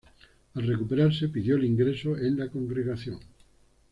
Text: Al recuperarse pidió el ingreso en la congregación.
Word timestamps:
Al 0.55 0.65
recuperarse 0.65 1.27
pidió 1.29 1.57
el 1.57 1.63
ingreso 1.63 2.17
en 2.17 2.39
la 2.39 2.47
congregación. 2.49 3.19